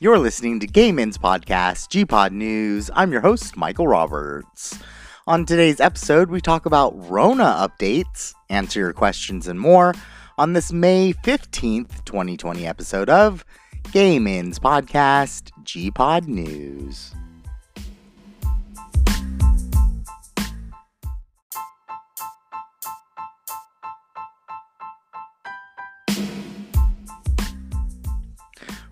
[0.00, 2.88] You're listening to Gay Men's Podcast, G-Pod News.
[2.94, 4.78] I'm your host, Michael Roberts.
[5.26, 9.96] On today's episode, we talk about Rona updates, answer your questions, and more
[10.38, 13.44] on this May 15th, 2020 episode of
[13.90, 17.12] Gay Men's Podcast, G-Pod News.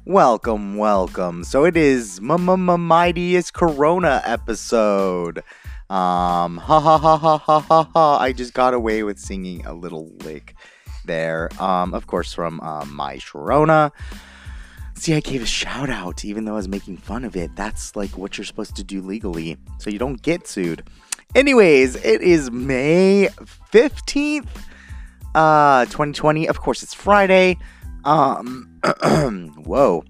[0.07, 1.43] Welcome, welcome.
[1.43, 5.39] So it is my Mightiest Corona episode.
[5.91, 8.19] Um, ha ha ha ha ha ha ha.
[8.21, 10.55] I just got away with singing a little lick
[11.07, 11.51] there.
[11.61, 13.91] Um, of course, from uh, My Sharona.
[14.95, 17.57] See, I gave a shout out even though I was making fun of it.
[17.57, 20.85] That's like what you're supposed to do legally so you don't get sued.
[21.35, 23.29] Anyways, it is May
[23.73, 24.47] 15th,
[25.35, 26.47] uh, 2020.
[26.47, 27.59] Of course, it's Friday.
[28.07, 28.81] Um,
[29.65, 30.05] whoa.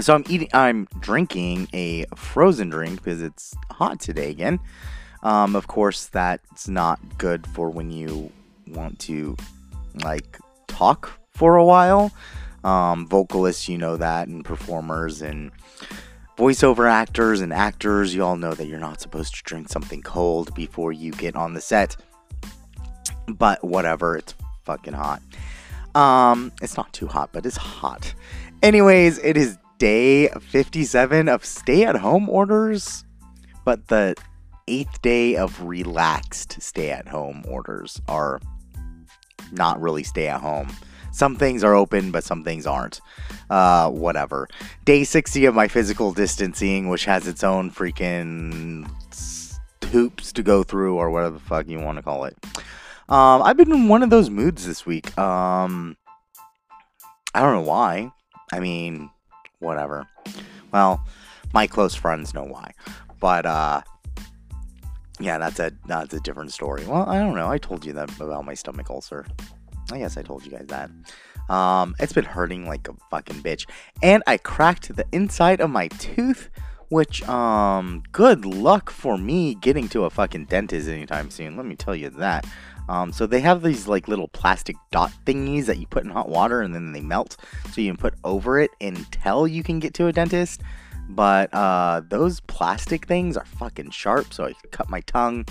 [0.00, 4.60] So I'm eating, I'm drinking a frozen drink because it's hot today again.
[5.22, 8.30] Um, of course, that's not good for when you
[8.68, 9.36] want to
[10.04, 12.12] like talk for a while.
[12.62, 15.50] Um, vocalists, you know that, and performers and
[16.36, 20.54] voiceover actors and actors, you all know that you're not supposed to drink something cold
[20.54, 21.96] before you get on the set.
[23.28, 25.22] But whatever, it's fucking hot.
[25.94, 28.14] Um, it's not too hot, but it's hot.
[28.62, 33.04] Anyways, it is day 57 of stay at home orders,
[33.64, 34.14] but the
[34.66, 38.40] eighth day of relaxed stay at home orders are
[39.52, 40.68] not really stay at home.
[41.12, 43.00] Some things are open, but some things aren't.
[43.48, 44.48] Uh, whatever.
[44.84, 48.90] Day 60 of my physical distancing, which has its own freaking
[49.92, 52.36] hoops to go through, or whatever the fuck you want to call it.
[53.08, 55.16] Um, I've been in one of those moods this week.
[55.18, 55.96] Um,
[57.34, 58.12] I don't know why.
[58.52, 59.10] I mean,
[59.58, 60.06] whatever.
[60.72, 61.04] Well,
[61.52, 62.72] my close friends know why.
[63.20, 63.82] But uh,
[65.20, 66.84] yeah, that's a that's a different story.
[66.84, 67.48] Well, I don't know.
[67.48, 69.26] I told you that about my stomach ulcer.
[69.92, 70.90] I guess I told you guys that.
[71.52, 73.66] Um, it's been hurting like a fucking bitch,
[74.02, 76.50] and I cracked the inside of my tooth.
[76.90, 81.56] Which, um, good luck for me getting to a fucking dentist anytime soon.
[81.56, 82.46] Let me tell you that.
[82.88, 86.28] Um, so they have these like little plastic dot thingies that you put in hot
[86.28, 87.36] water and then they melt,
[87.72, 90.60] so you can put over it until you can get to a dentist.
[91.08, 95.46] But uh, those plastic things are fucking sharp, so I cut my tongue.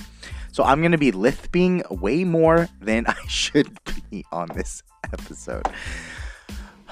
[0.52, 3.78] So I'm gonna be lisping way more than I should
[4.10, 5.68] be on this episode.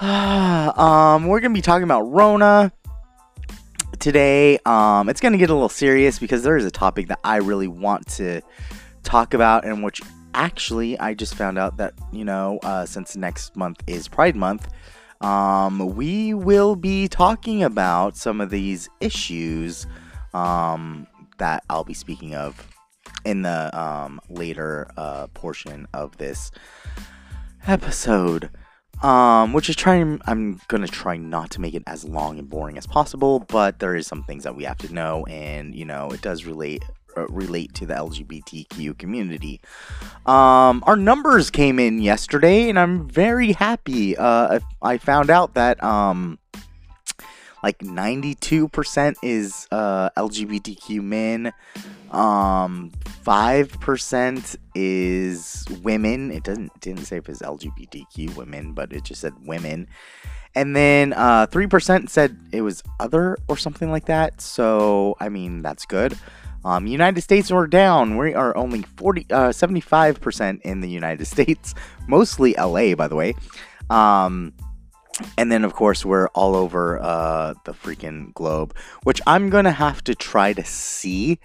[0.00, 2.72] um, we're gonna be talking about Rona
[3.98, 4.58] today.
[4.64, 7.68] Um, it's gonna get a little serious because there is a topic that I really
[7.68, 8.42] want to
[9.02, 10.00] talk about, and which
[10.34, 14.68] actually, I just found out that, you know, uh, since next month is Pride Month,
[15.20, 19.86] um, we will be talking about some of these issues
[20.34, 21.06] um,
[21.38, 22.68] that I'll be speaking of
[23.24, 26.50] in the um, later uh, portion of this
[27.66, 28.50] episode.
[29.02, 32.78] Um, which is trying, I'm gonna try not to make it as long and boring
[32.78, 36.10] as possible, but there is some things that we have to know, and you know,
[36.12, 36.84] it does relate
[37.16, 39.60] relate to the LGBTQ community.
[40.26, 44.16] Um, our numbers came in yesterday, and I'm very happy.
[44.16, 46.38] Uh, I found out that um,
[47.62, 51.52] like 92% is uh, LGBTQ men.
[52.10, 52.92] Um,
[53.24, 56.30] 5% is women.
[56.30, 59.86] It doesn't didn't say if it's LGBTQ women, but it just said women.
[60.54, 64.40] And then uh, 3% said it was other or something like that.
[64.42, 66.18] So, I mean, that's good.
[66.64, 68.16] Um, United States we're down.
[68.16, 71.74] We are only 40, uh, 75% in the United States,
[72.06, 73.34] mostly LA, by the way.
[73.90, 74.52] Um,
[75.36, 79.72] and then, of course, we're all over uh, the freaking globe, which I'm going to
[79.72, 81.38] have to try to see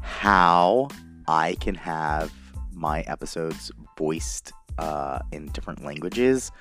[0.00, 0.88] how
[1.28, 2.32] I can have
[2.72, 6.52] my episodes voiced uh, in different languages.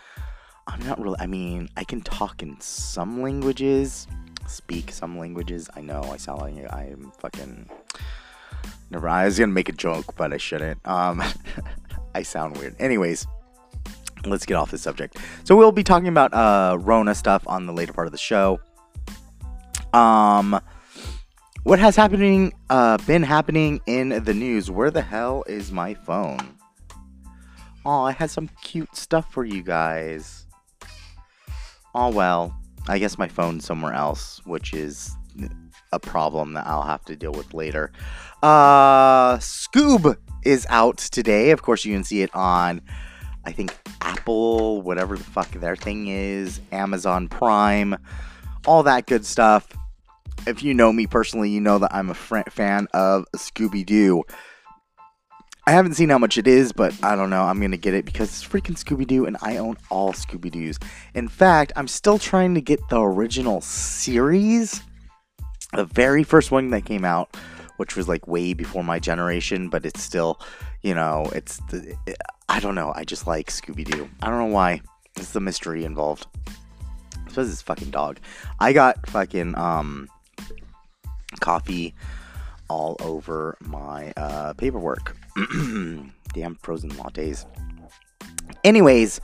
[0.68, 4.08] I'm not really, I mean, I can talk in some languages
[4.48, 5.70] speak some languages.
[5.76, 7.70] I know I sound like I'm fucking.
[8.90, 9.10] Never.
[9.10, 10.86] I was gonna make a joke, but I shouldn't.
[10.88, 11.24] Um,
[12.16, 12.76] I sound weird.
[12.80, 13.28] Anyways,
[14.26, 15.18] let's get off the subject.
[15.44, 18.60] So we'll be talking about uh, Rona stuff on the later part of the show.
[19.94, 20.60] Um,
[21.64, 22.54] what has happening?
[22.70, 24.70] Uh, been happening in the news?
[24.70, 26.58] Where the hell is my phone?
[27.86, 30.48] Oh, I had some cute stuff for you guys.
[31.94, 32.56] Oh well.
[32.88, 35.16] I guess my phone's somewhere else, which is
[35.92, 37.92] a problem that I'll have to deal with later.
[38.44, 41.52] Uh, Scoob is out today.
[41.52, 42.82] Of course, you can see it on,
[43.44, 47.98] I think, Apple, whatever the fuck their thing is, Amazon Prime,
[48.66, 49.68] all that good stuff.
[50.46, 54.24] If you know me personally, you know that I'm a fr- fan of Scooby Doo.
[55.68, 57.44] I haven't seen how much it is, but I don't know.
[57.44, 60.78] I'm gonna get it because it's freaking Scooby Doo, and I own all Scooby Doo's.
[61.16, 64.84] In fact, I'm still trying to get the original series,
[65.74, 67.36] the very first one that came out,
[67.78, 70.40] which was like way before my generation, but it's still,
[70.84, 71.98] you know, it's the.
[72.48, 72.94] I don't know.
[72.96, 74.08] I just like Scooby Doo.
[74.22, 74.82] I don't know why.
[75.16, 76.28] It's the mystery involved.
[76.48, 78.20] I suppose it's fucking dog.
[78.60, 80.10] I got fucking um
[81.40, 81.96] coffee
[82.70, 85.16] all over my uh, paperwork.
[86.34, 87.46] Damn frozen lattes.
[88.64, 89.22] Anyways,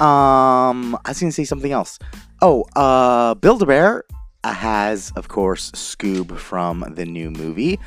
[0.00, 1.98] um, I was gonna say something else.
[2.42, 4.04] Oh, uh, Build a Bear
[4.44, 7.78] has, of course, Scoob from the new movie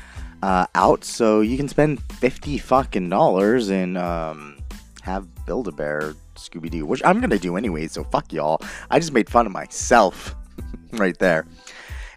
[0.42, 4.58] uh, out, so you can spend fifty fucking dollars and um,
[5.02, 7.86] have Build a Bear Scooby Doo, which I'm gonna do anyway.
[7.86, 8.60] So fuck y'all.
[8.90, 10.34] I just made fun of myself
[10.92, 11.46] right there.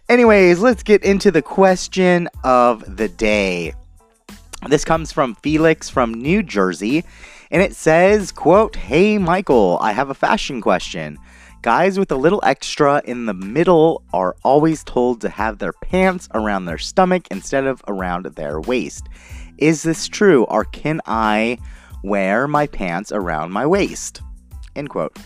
[0.06, 3.72] Anyways, let's get into the question of the day.
[4.68, 7.04] This comes from Felix from New Jersey,
[7.50, 11.18] and it says, quote, Hey Michael, I have a fashion question.
[11.62, 16.28] Guys with a little extra in the middle are always told to have their pants
[16.34, 19.08] around their stomach instead of around their waist.
[19.56, 21.56] Is this true, or can I
[22.02, 24.20] wear my pants around my waist?
[24.76, 25.16] End quote.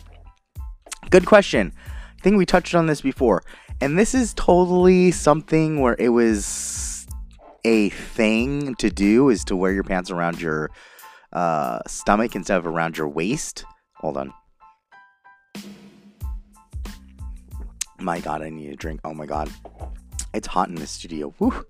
[1.11, 1.73] Good question.
[2.17, 3.43] I think we touched on this before.
[3.81, 7.07] And this is totally something where it was
[7.65, 10.71] a thing to do is to wear your pants around your
[11.33, 13.65] uh, stomach instead of around your waist.
[13.99, 14.33] Hold on.
[18.01, 19.01] My god, I need a drink.
[19.05, 19.51] Oh my god.
[20.35, 21.33] It's hot in the studio.
[21.39, 21.65] Woo.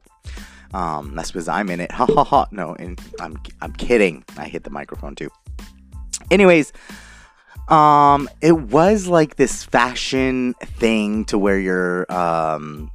[0.72, 1.90] Um, that's because I'm in it.
[1.99, 2.46] Ha ha ha.
[2.50, 4.25] No, and I'm I'm kidding.
[4.37, 5.31] I hit the microphone too.
[6.31, 6.72] Anyways,
[7.69, 12.91] um, it was like this fashion thing to wear your um,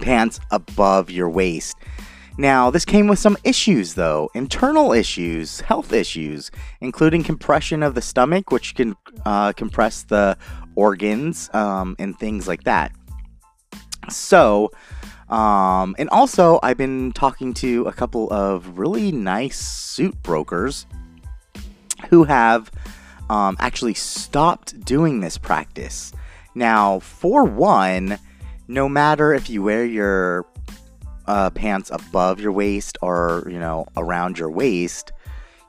[0.00, 1.76] pants above your waist.
[2.36, 6.50] Now, this came with some issues, though internal issues, health issues,
[6.80, 10.36] including compression of the stomach, which can uh, compress the
[10.74, 12.90] organs um, and things like that.
[14.10, 14.72] So,
[15.28, 20.86] um, and also, I've been talking to a couple of really nice suit brokers
[22.10, 22.70] who have
[23.30, 26.12] um, actually stopped doing this practice.
[26.54, 28.18] Now, for one,
[28.68, 30.46] no matter if you wear your
[31.26, 35.12] uh, pants above your waist or you know around your waist,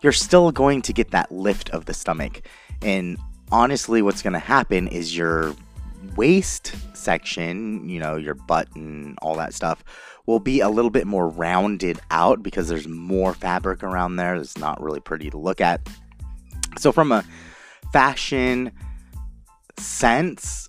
[0.01, 2.41] you're still going to get that lift of the stomach.
[2.81, 3.17] And
[3.51, 5.55] honestly, what's going to happen is your
[6.15, 9.83] waist section, you know, your butt and all that stuff,
[10.25, 14.35] will be a little bit more rounded out because there's more fabric around there.
[14.35, 15.81] It's not really pretty to look at.
[16.77, 17.23] So, from a
[17.95, 18.73] fashion
[19.77, 20.67] sense,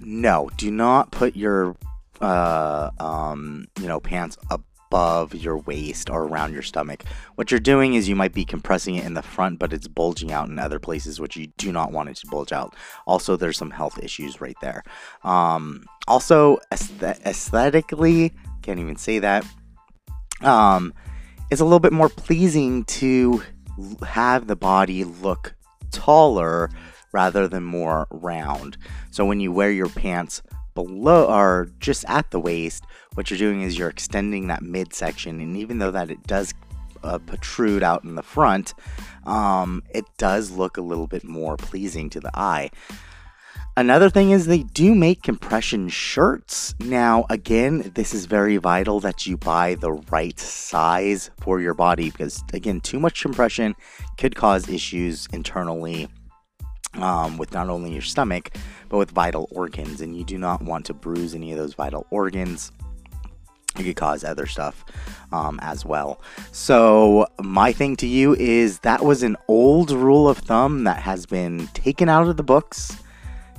[0.00, 1.76] no, do not put your
[2.22, 7.04] uh, um, you know pants above your waist or around your stomach.
[7.34, 10.32] What you're doing is you might be compressing it in the front, but it's bulging
[10.32, 12.74] out in other places, which you do not want it to bulge out.
[13.06, 14.82] Also, there's some health issues right there.
[15.24, 18.32] Um, also, aesthetically,
[18.62, 19.44] can't even say that.
[20.40, 20.94] Um,
[21.50, 23.42] it's a little bit more pleasing to
[24.06, 25.54] have the body look
[25.92, 26.70] taller
[27.12, 28.76] rather than more round.
[29.10, 30.42] So when you wear your pants
[30.74, 32.84] below or just at the waist,
[33.14, 36.54] what you're doing is you're extending that midsection, and even though that it does
[37.04, 38.74] uh, protrude out in the front,
[39.24, 42.70] um, it does look a little bit more pleasing to the eye.
[43.74, 46.74] Another thing is they do make compression shirts.
[46.80, 52.10] Now, again, this is very vital that you buy the right size for your body
[52.10, 53.74] because, again, too much compression
[54.18, 56.08] could cause issues internally
[56.94, 58.50] um, with not only your stomach,
[58.90, 60.02] but with vital organs.
[60.02, 62.72] And you do not want to bruise any of those vital organs.
[63.78, 64.84] It could cause other stuff
[65.32, 66.20] um, as well.
[66.50, 71.24] So, my thing to you is that was an old rule of thumb that has
[71.24, 72.98] been taken out of the books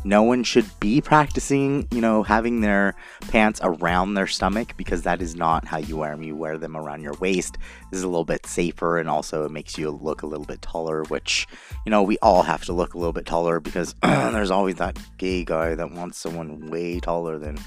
[0.04, 2.96] no one should be practicing, you know, having their
[3.30, 6.24] pants around their stomach because that is not how you wear them.
[6.24, 7.58] You wear them around your waist.
[7.90, 10.62] This is a little bit safer and also it makes you look a little bit
[10.62, 11.48] taller, which,
[11.86, 15.00] you know, we all have to look a little bit taller because there's always that
[15.18, 17.58] gay guy that wants someone way taller than.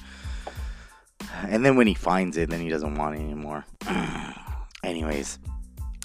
[1.43, 3.64] And then when he finds it, then he doesn't want it anymore.
[4.85, 5.38] Anyways,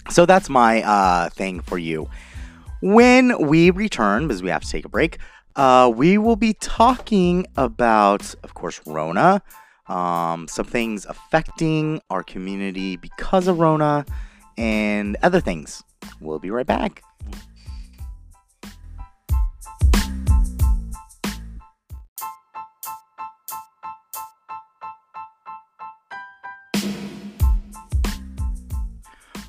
[0.09, 2.09] so that's my uh, thing for you.
[2.81, 5.19] When we return, because we have to take a break,
[5.55, 9.41] uh, we will be talking about, of course, Rona,
[9.87, 14.05] um, some things affecting our community because of Rona,
[14.57, 15.83] and other things.
[16.21, 17.03] We'll be right back.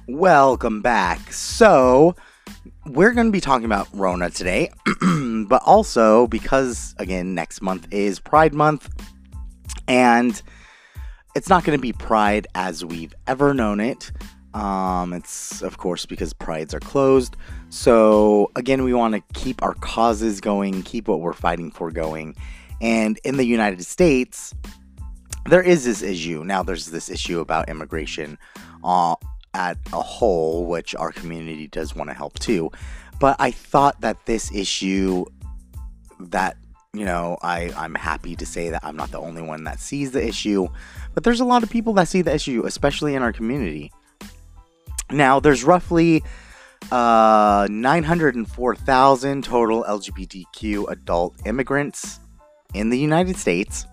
[0.08, 1.32] Welcome back.
[1.32, 2.16] So,
[2.86, 4.70] we're going to be talking about Rona today,
[5.46, 8.88] but also because, again, next month is Pride Month,
[9.86, 10.40] and
[11.34, 14.10] it's not going to be Pride as we've ever known it.
[14.54, 17.36] Um, it's, of course, because Prides are closed.
[17.70, 22.36] So, again, we want to keep our causes going, keep what we're fighting for going.
[22.80, 24.54] And in the United States,
[25.46, 26.44] there is this issue.
[26.44, 28.38] Now, there's this issue about immigration
[28.84, 29.14] uh,
[29.54, 32.70] at a whole, which our community does want to help too.
[33.20, 35.24] But I thought that this issue
[36.18, 36.56] that
[36.94, 40.10] you know, I, I'm happy to say that I'm not the only one that sees
[40.10, 40.68] the issue,
[41.14, 43.90] but there's a lot of people that see the issue, especially in our community.
[45.10, 46.22] Now, there's roughly
[46.90, 52.20] uh, 904,000 total LGBTQ adult immigrants
[52.74, 53.86] in the United States.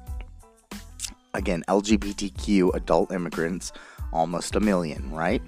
[1.33, 3.71] Again, LGBTQ adult immigrants,
[4.11, 5.43] almost a million, right?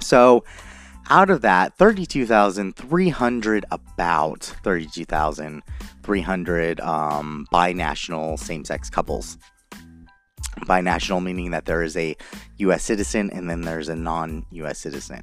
[0.00, 0.42] So,
[1.10, 9.36] out of that, 32,300, about 32,300 um, binational same sex couples.
[10.60, 12.16] Binational meaning that there is a
[12.58, 15.22] US citizen and then there's a non US citizen.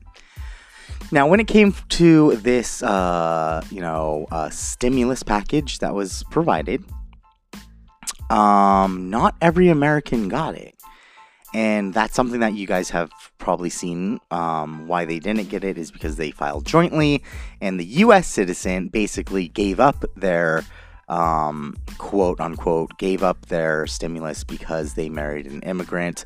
[1.12, 6.84] Now, when it came to this, uh, you know, uh, stimulus package that was provided,
[8.30, 10.76] um, not every American got it
[11.54, 14.20] and that's something that you guys have probably seen.
[14.32, 17.24] Um, why they didn't get it is because they filed jointly,
[17.60, 18.28] and the U.S.
[18.28, 20.64] citizen basically gave up their
[21.12, 26.26] um, quote unquote gave up their stimulus because they married an immigrant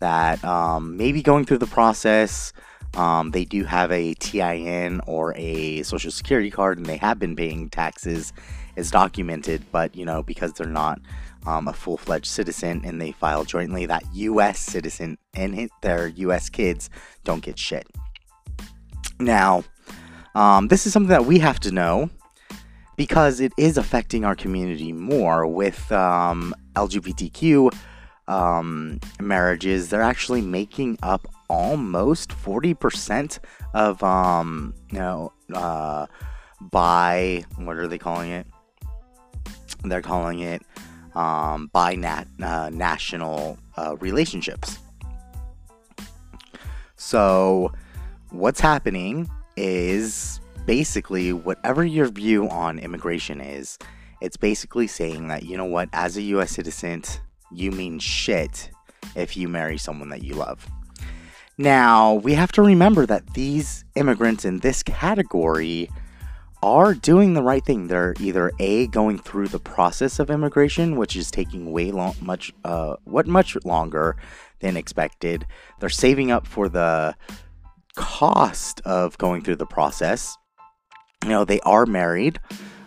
[0.00, 2.52] that um, maybe going through the process.
[2.94, 7.34] Um, they do have a TIN or a social security card, and they have been
[7.34, 8.32] paying taxes.
[8.76, 11.00] It's documented, but you know because they're not
[11.46, 14.58] um, a full fledged citizen and they file jointly, that U.S.
[14.58, 16.48] citizen and their U.S.
[16.48, 16.90] kids
[17.24, 17.86] don't get shit.
[19.20, 19.64] Now,
[20.34, 22.10] um, this is something that we have to know
[22.96, 27.74] because it is affecting our community more with um, LGBTQ
[28.28, 29.90] um, marriages.
[29.90, 33.38] They're actually making up almost 40%
[33.74, 36.06] of, um, you know, uh,
[36.60, 38.46] by, what are they calling it?
[39.82, 40.62] They're calling it
[41.14, 44.78] um, by nat- uh, national uh, relationships.
[46.96, 47.72] So,
[48.30, 53.78] what's happening is basically whatever your view on immigration is,
[54.20, 57.02] it's basically saying that, you know what, as a US citizen,
[57.52, 58.70] you mean shit
[59.14, 60.66] if you marry someone that you love.
[61.56, 65.88] Now, we have to remember that these immigrants in this category
[66.64, 67.88] are doing the right thing.
[67.88, 72.54] They're either a going through the process of immigration, which is taking way long, much,
[72.64, 74.16] uh, what much longer
[74.60, 75.46] than expected.
[75.78, 77.16] They're saving up for the
[77.96, 80.38] cost of going through the process.
[81.22, 82.40] You know, they are married.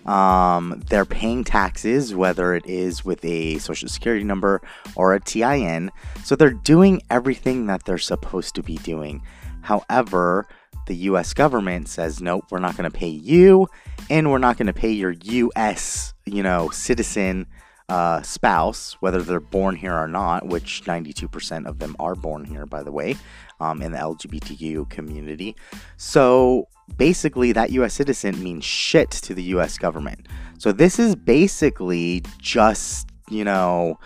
[0.07, 4.59] Um, they're paying taxes, whether it is with a social security number
[4.95, 5.91] or a TIN.
[6.23, 9.21] So they're doing everything that they're supposed to be doing.
[9.61, 10.47] However,
[10.87, 13.67] the US government says, nope, we're not going to pay you,
[14.09, 17.47] and we're not going to pay your US, you know, citizen
[17.89, 22.65] uh, spouse, whether they're born here or not, which 92% of them are born here,
[22.65, 23.15] by the way,
[23.59, 25.55] um, in the LGBTQ community.
[25.95, 26.67] So
[26.97, 30.27] basically, that US citizen means shit to the US government.
[30.57, 33.99] So this is basically just, you know,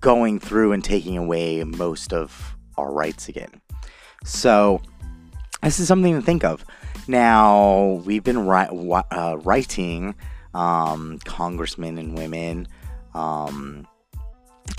[0.00, 3.60] going through and taking away most of our rights again.
[4.24, 4.80] So
[5.62, 6.64] this is something to think of.
[7.06, 8.68] Now, we've been ri-
[9.10, 10.14] uh, writing
[10.54, 12.66] um, congressmen and women,
[13.12, 13.86] um,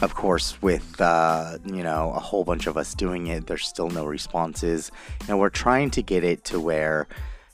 [0.01, 3.47] of course, with uh, you know a whole bunch of us doing it.
[3.47, 4.91] There's still no responses,
[5.27, 7.07] and we're trying to get it to where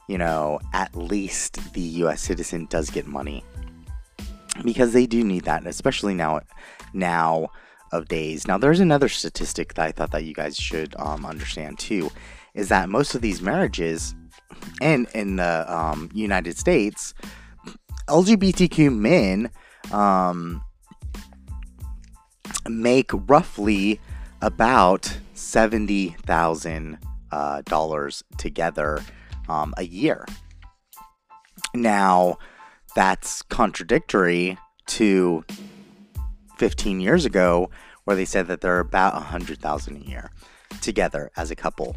[0.08, 2.22] you know at least the U.S.
[2.22, 3.44] citizen does get money
[4.64, 6.42] because they do need that, especially now
[6.94, 7.50] now
[7.92, 8.48] of days.
[8.48, 12.10] Now, there's another statistic that I thought that you guys should um, understand too
[12.54, 14.14] is that most of these marriages
[14.82, 17.14] and in the um, United States,
[18.08, 19.50] LGBTQ men
[19.92, 20.62] um,
[22.68, 24.00] make roughly
[24.42, 26.98] about seventy thousand
[27.32, 29.02] uh, dollars together
[29.48, 30.26] um, a year.
[31.74, 32.38] Now,
[32.96, 34.58] that's contradictory
[34.88, 35.46] to
[36.62, 37.72] 15 years ago,
[38.04, 40.30] where they said that they're about a hundred thousand a year
[40.80, 41.96] together as a couple.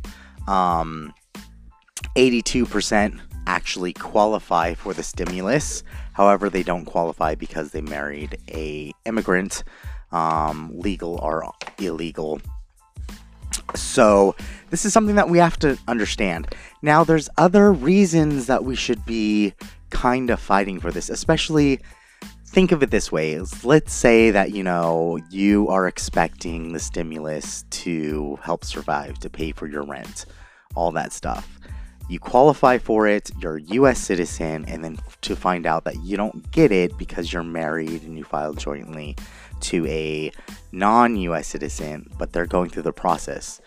[0.48, 1.12] Um,
[2.16, 5.82] 82% actually qualify for the stimulus.
[6.14, 9.64] However, they don't qualify because they married a immigrant,
[10.12, 12.40] um, legal or illegal.
[13.74, 14.34] So,
[14.70, 16.54] this is something that we have to understand.
[16.80, 19.52] Now, there's other reasons that we should be
[19.90, 21.80] kind of fighting for this, especially
[22.54, 27.64] think of it this way let's say that you know you are expecting the stimulus
[27.70, 30.26] to help survive to pay for your rent
[30.76, 31.58] all that stuff.
[32.08, 36.16] You qualify for it you're a us citizen and then to find out that you
[36.16, 39.16] don't get it because you're married and you filed jointly
[39.62, 40.30] to a
[40.70, 43.60] non-us citizen but they're going through the process.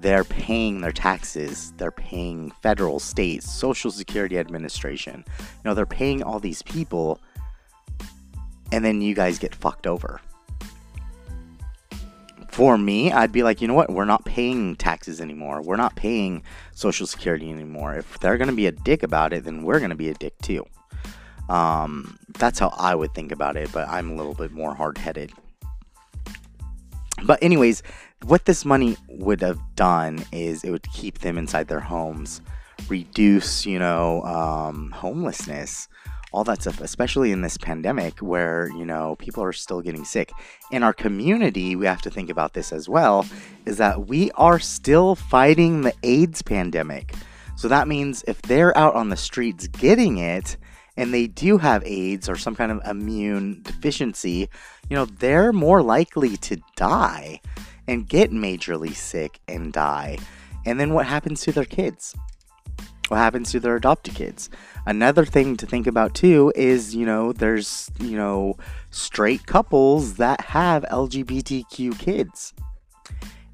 [0.00, 5.22] They're paying their taxes they're paying federal state social security administration.
[5.38, 7.20] You know they're paying all these people
[8.72, 10.20] and then you guys get fucked over.
[12.48, 13.90] For me, I'd be like, you know what?
[13.90, 15.62] We're not paying taxes anymore.
[15.62, 17.94] We're not paying Social Security anymore.
[17.94, 20.14] If they're going to be a dick about it, then we're going to be a
[20.14, 20.66] dick too.
[21.48, 24.98] Um, that's how I would think about it, but I'm a little bit more hard
[24.98, 25.32] headed.
[27.24, 27.82] But, anyways,
[28.24, 32.40] what this money would have done is it would keep them inside their homes,
[32.88, 35.88] reduce, you know, um, homelessness,
[36.32, 40.32] all that stuff, especially in this pandemic where, you know, people are still getting sick.
[40.70, 43.26] In our community, we have to think about this as well,
[43.66, 47.14] is that we are still fighting the AIDS pandemic.
[47.56, 50.56] So that means if they're out on the streets getting it
[50.96, 54.48] and they do have AIDS or some kind of immune deficiency,
[54.88, 57.40] you know, they're more likely to die
[57.86, 60.18] and get majorly sick and die.
[60.64, 62.14] And then what happens to their kids?
[63.08, 64.48] What happens to their adopted kids?
[64.86, 68.56] Another thing to think about too is, you know, there's, you know,
[68.90, 72.54] straight couples that have LGBTQ kids.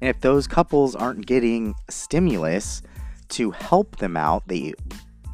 [0.01, 2.81] And if those couples aren't getting stimulus
[3.29, 4.73] to help them out, they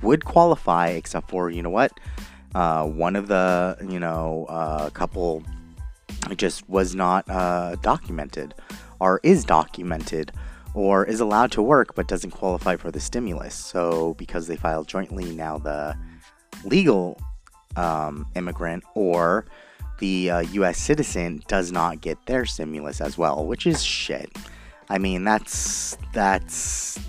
[0.02, 1.92] would qualify, except for, you know what?
[2.56, 5.44] Uh, one of the, you know, uh, couple
[6.36, 8.54] just was not uh, documented
[9.00, 10.32] or is documented
[10.76, 13.56] or is allowed to work but doesn't qualify for the stimulus.
[13.56, 15.98] So, because they filed jointly, now the
[16.64, 17.20] legal
[17.76, 19.46] um, immigrant or
[20.00, 24.30] the uh, US citizen does not get their stimulus as well, which is shit.
[24.90, 27.00] I mean, that's that's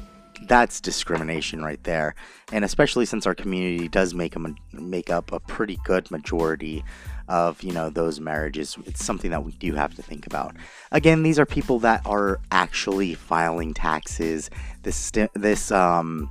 [0.49, 2.15] that's discrimination right there.
[2.53, 6.85] And especially since our community does make a make up a pretty good majority
[7.29, 8.77] of you know those marriages.
[8.87, 10.55] It's something that we do have to think about.
[10.93, 14.51] Again these are people that are actually filing taxes.
[14.83, 16.31] This this um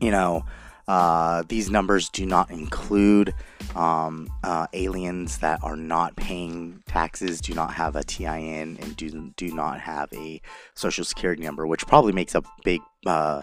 [0.00, 0.44] you know
[0.88, 3.32] uh, these numbers do not include
[3.76, 9.32] um, uh, aliens that are not paying taxes, do not have a TIN, and do,
[9.36, 10.40] do not have a
[10.74, 13.42] social security number, which probably makes up big uh,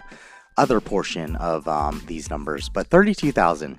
[0.58, 2.68] other portion of um, these numbers.
[2.68, 3.78] But 32,000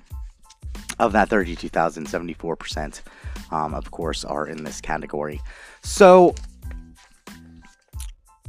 [1.02, 3.02] of that 32,000, 74%,
[3.50, 5.40] um, of course, are in this category.
[5.82, 6.34] So,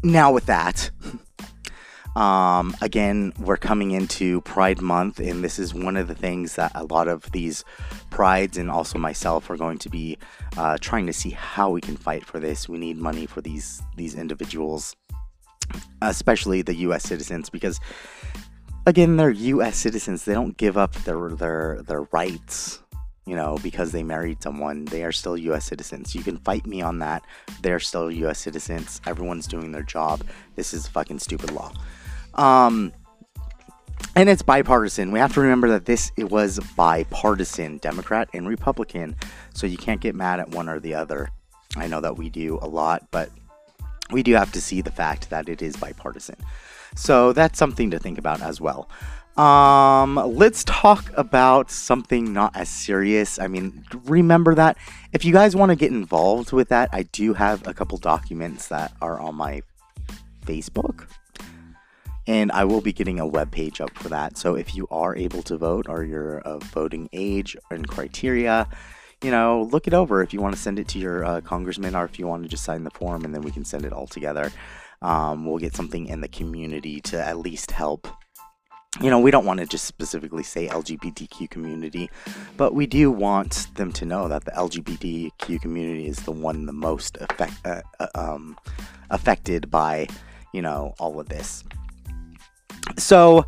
[0.04, 0.92] now with that,
[2.16, 6.72] um, again, we're coming into Pride Month, and this is one of the things that
[6.76, 7.66] a lot of these
[8.12, 10.20] prides and also myself are going to be
[10.56, 12.70] uh, trying to see how we can fight for this.
[12.70, 14.96] We need money for these these individuals,
[16.04, 17.04] especially the U.S.
[17.04, 17.80] citizens, because
[18.86, 19.78] again, they're U.S.
[19.78, 20.26] citizens.
[20.26, 22.82] They don't give up their their their rights,
[23.26, 24.86] you know, because they married someone.
[24.86, 25.66] They are still U.S.
[25.66, 26.16] citizens.
[26.16, 27.24] You can fight me on that.
[27.62, 28.40] They're still U.S.
[28.40, 29.02] citizens.
[29.06, 30.24] Everyone's doing their job.
[30.56, 31.72] This is fucking stupid law.
[32.36, 32.92] Um,
[34.16, 35.12] and it's bipartisan.
[35.12, 39.16] We have to remember that this it was bipartisan, Democrat and Republican.
[39.54, 41.30] So you can't get mad at one or the other.
[41.76, 43.30] I know that we do a lot, but
[44.12, 46.36] we do have to see the fact that it is bipartisan.
[46.96, 48.90] So that's something to think about as well.
[49.38, 53.40] Um, let's talk about something not as serious.
[53.40, 54.78] I mean, remember that
[55.12, 58.68] if you guys want to get involved with that, I do have a couple documents
[58.68, 59.64] that are on my
[60.46, 61.08] Facebook.
[62.26, 64.38] And I will be getting a web page up for that.
[64.38, 68.70] So if you are able to vote or you're of voting age and criteria,
[69.22, 71.96] you know, look it over if you want to send it to your uh, congressman
[71.96, 73.92] or if you want to just sign the form and then we can send it
[73.92, 74.52] all together
[75.04, 78.08] um, we'll get something in the community to at least help
[79.02, 82.12] you know, we don't want to just specifically say LGBTQ community,
[82.58, 86.74] but we do want them to know that the LGBTQ community is the one the
[86.74, 88.58] most effect, uh, uh, um,
[89.10, 90.08] affected by,
[90.54, 91.64] you know, all of this.
[92.98, 93.48] So,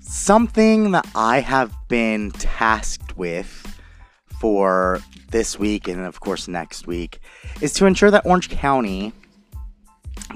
[0.00, 3.80] something that I have been tasked with
[4.40, 7.20] for this week and, of course, next week
[7.60, 9.12] is to ensure that Orange County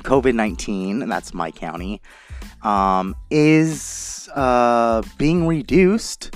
[0.00, 2.00] COVID 19, and that's my county,
[2.62, 6.34] um, is uh, being reduced.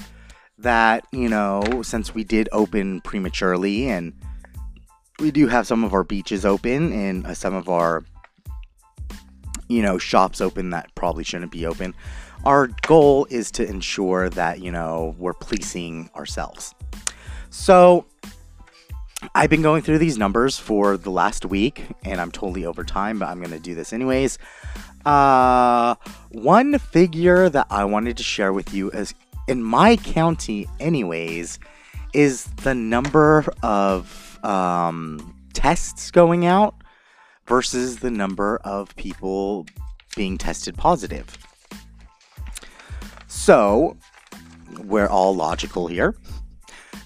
[0.59, 4.15] That, you know, since we did open prematurely and
[5.21, 8.03] we do have some of our beaches open and uh, some of our
[9.69, 11.95] you know, shops open that probably shouldn't be open.
[12.45, 16.75] Our goal is to ensure that, you know, we're policing ourselves.
[17.51, 18.05] So,
[19.35, 23.19] I've been going through these numbers for the last week, and I'm totally over time,
[23.19, 24.39] but I'm going to do this anyways.
[25.05, 25.95] Uh,
[26.31, 29.15] one figure that I wanted to share with you is
[29.49, 31.59] in my county, anyways,
[32.13, 36.75] is the number of um, tests going out
[37.47, 39.67] versus the number of people
[40.17, 41.37] being tested positive.
[43.27, 43.97] So,
[44.85, 46.15] we're all logical here.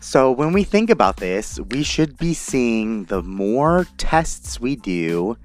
[0.08, 5.36] So, when we think about this, we should be seeing the more tests we do,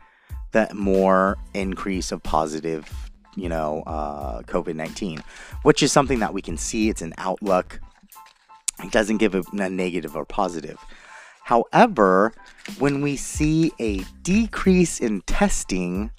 [0.53, 2.89] the more increase of positive,
[3.35, 5.21] you know, uh, COVID 19,
[5.63, 6.87] which is something that we can see.
[6.87, 7.81] It's an outlook.
[8.81, 10.79] It doesn't give a, a negative or positive.
[11.41, 12.31] However,
[12.79, 16.09] when we see a decrease in testing,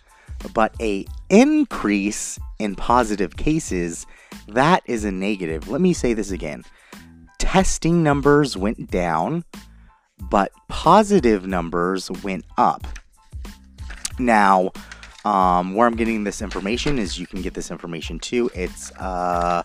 [0.52, 4.06] but a increase in positive cases,
[4.48, 5.70] that is a negative.
[5.70, 6.62] Let me say this again.
[7.38, 9.44] Testing numbers went down,
[10.30, 12.86] but positive numbers went up.
[14.18, 14.70] Now,
[15.24, 18.50] um, where I'm getting this information is you can get this information too.
[18.54, 19.62] It's uh,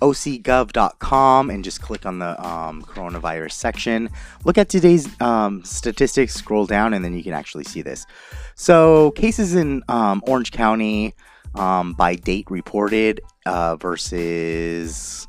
[0.00, 4.08] ocgov.com and just click on the um, coronavirus section.
[4.44, 8.06] Look at today's um, statistics, scroll down, and then you can actually see this.
[8.54, 11.14] So, cases in um, Orange County
[11.56, 15.26] um, by date reported uh, versus.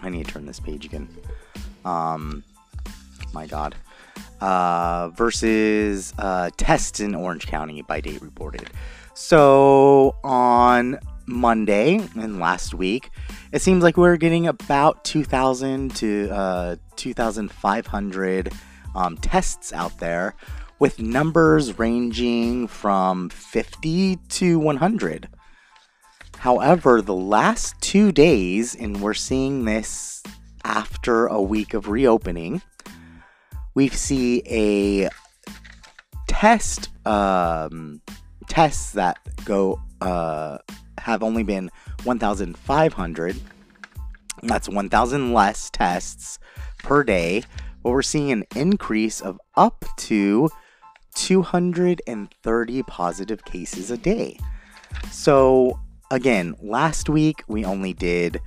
[0.00, 1.08] I need to turn this page again.
[1.84, 2.44] Um,
[3.32, 3.74] my God.
[4.40, 8.70] Uh, versus uh, tests in Orange County by date reported.
[9.14, 13.10] So on Monday and last week,
[13.52, 18.52] it seems like we're getting about 2,000 to uh, 2,500
[18.94, 20.34] um, tests out there
[20.78, 25.28] with numbers ranging from 50 to 100.
[26.46, 30.22] However, the last two days, and we're seeing this
[30.62, 32.62] after a week of reopening,
[33.74, 35.08] we see a
[36.28, 38.00] test um,
[38.46, 40.58] tests that go uh,
[40.98, 41.68] have only been
[42.04, 43.40] 1,500.
[44.44, 46.38] That's 1,000 less tests
[46.78, 47.42] per day.
[47.82, 50.48] But we're seeing an increase of up to
[51.16, 54.38] 230 positive cases a day.
[55.10, 58.40] So, again, last week we only did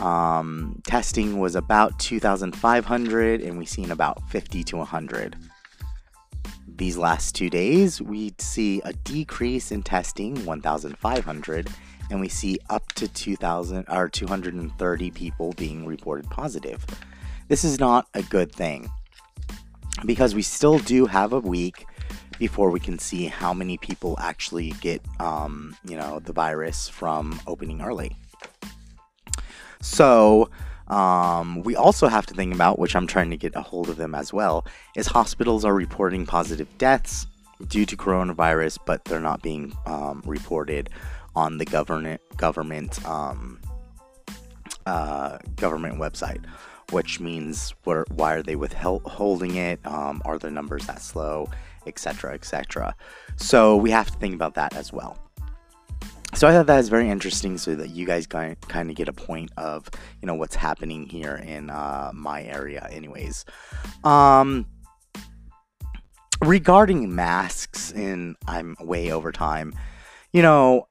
[0.00, 5.36] um, testing was about 2,500 and we've seen about 50 to 100.
[6.76, 11.68] These last two days, we see a decrease in testing, 1,500,
[12.10, 16.84] and we see up to 2,000 or 230 people being reported positive.
[17.48, 18.90] This is not a good thing
[20.04, 21.86] because we still do have a week
[22.38, 27.40] before we can see how many people actually get, um, you know, the virus from
[27.46, 28.16] opening early.
[29.80, 30.50] So,
[30.88, 33.96] um, we also have to think about, which I'm trying to get a hold of
[33.96, 37.26] them as well, is hospitals are reporting positive deaths
[37.68, 40.90] due to coronavirus, but they're not being um, reported
[41.36, 43.60] on the government government um,
[44.86, 46.44] uh, government website.
[46.90, 49.80] Which means, where, why are they withholding it?
[49.86, 51.48] Um, are the numbers that slow,
[51.86, 52.94] etc., etc.
[53.36, 55.18] So we have to think about that as well
[56.34, 59.12] so I thought that was very interesting, so that you guys kind of get a
[59.12, 59.88] point of
[60.20, 63.44] you know what's happening here in uh, my area, anyways.
[64.02, 64.66] Um,
[66.42, 69.74] regarding masks, and I'm way over time.
[70.32, 70.88] You know,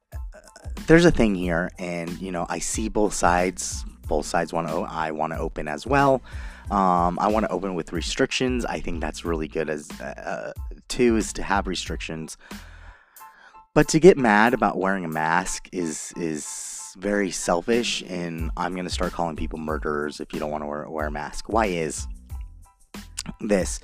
[0.86, 3.84] there's a thing here, and you know I see both sides.
[4.08, 4.80] Both sides want to.
[4.82, 6.22] I want to open as well.
[6.70, 8.64] Um, I want to open with restrictions.
[8.64, 10.52] I think that's really good as uh,
[10.94, 12.36] two is to have restrictions.
[13.74, 18.90] But to get mad about wearing a mask is is very selfish, and I'm gonna
[18.90, 21.48] start calling people murderers if you don't want to wear, wear a mask.
[21.48, 22.06] Why is
[23.40, 23.80] this?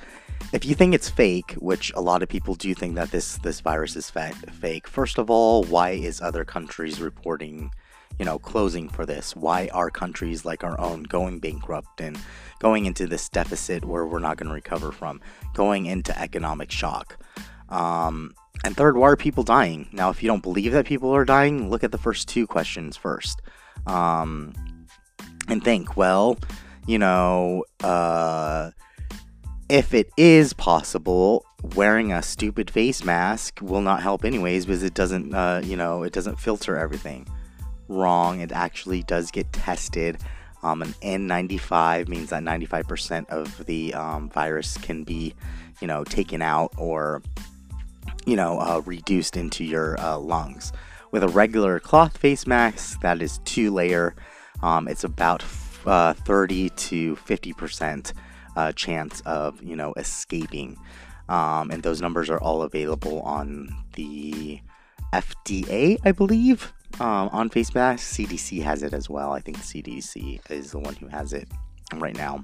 [0.52, 3.60] If you think it's fake, which a lot of people do think that this this
[3.60, 7.72] virus is fa- fake, first of all, why is other countries reporting,
[8.20, 9.35] you know, closing for this?
[9.35, 12.18] Why are countries like our own going bankrupt and
[12.59, 15.22] going into this deficit where we're not going to recover from,
[15.54, 17.16] going into economic shock?
[17.70, 19.88] Um, and third, why are people dying?
[19.90, 22.94] Now, if you don't believe that people are dying, look at the first two questions
[22.94, 23.40] first.
[23.87, 24.52] Um,
[25.48, 26.38] and think, well,
[26.87, 28.72] you know, uh,
[29.70, 34.92] if it is possible, wearing a stupid face mask will not help anyways because it
[34.92, 37.26] doesn't, uh, you know, it doesn't filter everything.
[37.90, 38.40] Wrong.
[38.40, 40.16] It actually does get tested.
[40.62, 45.35] Um, an N95 means that 95% of the um, virus can be,
[45.81, 47.22] you know, taken out or
[48.26, 50.72] you know, uh, reduced into your uh, lungs.
[51.11, 54.14] With a regular cloth face mask, that is two layer,
[54.62, 55.44] um, it's about
[55.87, 58.12] uh, 30 to 50 percent
[58.57, 60.76] uh, chance of you know escaping,
[61.29, 64.61] um, and those numbers are all available on the
[65.12, 68.16] FDA, I believe, um, on face masks.
[68.16, 69.33] CDC has it as well.
[69.33, 71.48] I think CDC is the one who has it
[71.96, 72.42] right now.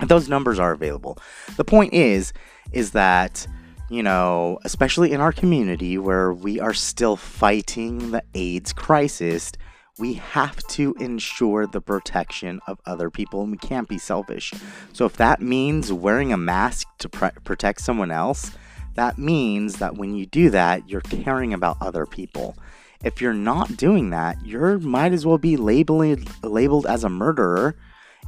[0.00, 1.18] And those numbers are available.
[1.56, 2.32] The point is,
[2.72, 3.46] is that
[3.92, 9.52] you know, especially in our community where we are still fighting the AIDS crisis,
[9.98, 14.54] we have to ensure the protection of other people and we can't be selfish.
[14.94, 18.52] So, if that means wearing a mask to protect someone else,
[18.94, 22.56] that means that when you do that, you're caring about other people.
[23.04, 27.76] If you're not doing that, you might as well be labeled labeled as a murderer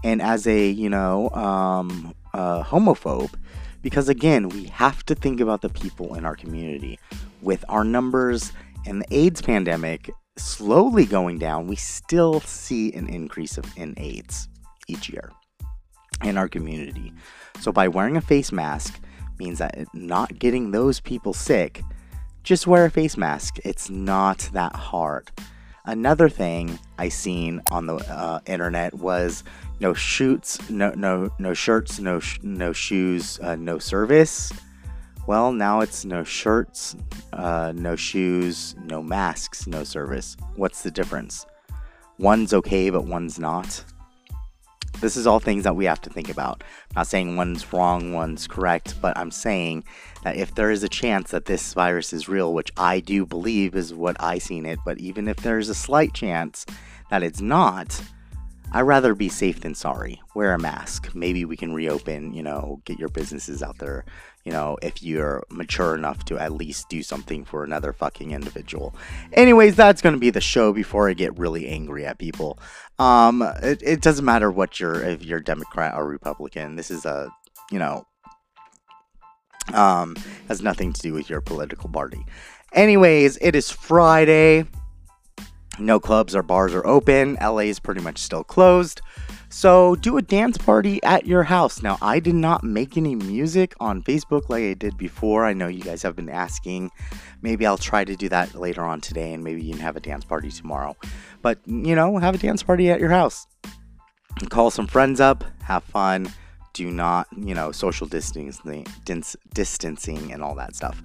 [0.03, 3.35] and as a you know um, uh, homophobe
[3.85, 6.99] because again, we have to think about the people in our community.
[7.43, 8.51] With our numbers
[8.87, 14.49] and the AIDS pandemic slowly going down, we still see an increase of, in AIDS
[14.89, 15.31] each year
[16.23, 17.13] in our community.
[17.61, 18.99] So by wearing a face mask
[19.39, 21.83] means that not getting those people sick,
[22.45, 23.59] just wear a face mask.
[23.65, 25.31] It's not that hard.
[25.87, 29.45] Another thing I seen on the uh, internet was
[29.81, 34.53] no shoots, no no no shirts, no sh- no shoes, uh, no service.
[35.27, 36.97] Well, now it's no shirts,
[37.33, 40.37] uh, no shoes, no masks, no service.
[40.57, 41.47] What's the difference?
[42.19, 43.85] One's okay, but one's not.
[45.01, 46.63] This is all things that we have to think about.
[46.91, 49.85] I'm not saying one's wrong, one's correct, but I'm saying
[50.23, 53.75] that if there is a chance that this virus is real, which I do believe
[53.75, 56.65] is what I seen it, but even if there's a slight chance
[57.11, 58.01] that it's not,
[58.75, 60.21] I'd rather be safe than sorry.
[60.35, 61.15] Wear a mask.
[61.15, 64.05] Maybe we can reopen, you know, get your businesses out there,
[64.45, 68.93] you know, if you're mature enough to at least do something for another fucking individual.
[69.33, 72.59] Anyways, that's going to be the show before I get really angry at people.
[72.99, 76.75] Um, it, it doesn't matter what you're, if you're Democrat or Republican.
[76.75, 77.31] This is a,
[77.71, 78.05] you know,
[79.73, 80.17] um,
[80.49, 82.27] has nothing to do with your political party.
[82.73, 84.67] Anyways, it is Friday.
[85.79, 87.37] No clubs or bars are open.
[87.41, 89.01] LA is pretty much still closed.
[89.49, 91.83] So do a dance party at your house.
[91.83, 95.45] Now, I did not make any music on Facebook like I did before.
[95.45, 96.91] I know you guys have been asking.
[97.41, 100.25] Maybe I'll try to do that later on today and maybe can have a dance
[100.25, 100.97] party tomorrow.
[101.43, 103.47] But, you know, have a dance party at your house.
[104.49, 106.33] Call some friends up, have fun.
[106.73, 108.87] Do not, you know, social distancing,
[109.53, 111.01] distancing and all that stuff.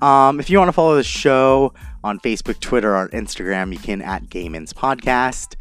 [0.00, 4.02] Um, if you want to follow the show on Facebook, Twitter, or Instagram, you can
[4.02, 5.56] at Gayman's Podcast.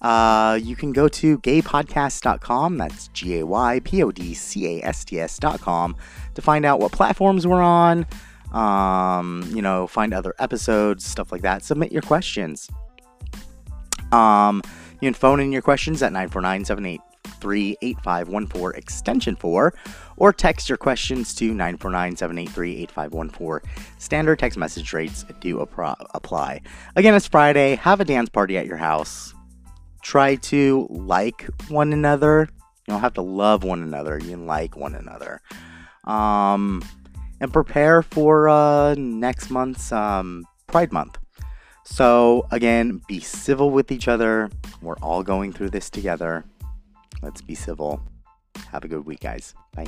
[0.00, 4.84] Uh, you can go to gaypodcast.com, that's G A Y P O D C A
[4.84, 5.96] S T S.com,
[6.34, 8.04] to find out what platforms we're on,
[8.52, 11.62] um, you know, find other episodes, stuff like that.
[11.64, 12.68] Submit your questions.
[14.12, 14.62] Um,
[15.00, 17.13] you can phone in your questions at 949
[17.44, 19.74] 783 8514 extension 4
[20.16, 23.70] or text your questions to 949 783 8514.
[23.98, 26.60] Standard text message rates do apply.
[26.96, 27.76] Again, it's Friday.
[27.76, 29.34] Have a dance party at your house.
[30.02, 32.48] Try to like one another.
[32.86, 35.40] You don't have to love one another, you can like one another.
[36.04, 36.82] Um,
[37.40, 41.16] and prepare for uh, next month's um, Pride Month.
[41.86, 44.50] So, again, be civil with each other.
[44.82, 46.44] We're all going through this together.
[47.24, 48.02] Let's be civil.
[48.70, 49.54] Have a good week, guys.
[49.74, 49.86] Bye.